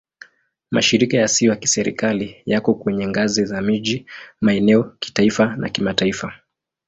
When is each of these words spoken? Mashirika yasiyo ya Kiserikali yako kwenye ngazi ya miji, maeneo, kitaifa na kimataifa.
Mashirika 0.71 1.17
yasiyo 1.17 1.49
ya 1.51 1.55
Kiserikali 1.57 2.41
yako 2.45 2.73
kwenye 2.73 3.07
ngazi 3.07 3.53
ya 3.53 3.61
miji, 3.61 4.05
maeneo, 4.41 4.83
kitaifa 4.99 5.55
na 5.57 5.69
kimataifa. 5.69 6.33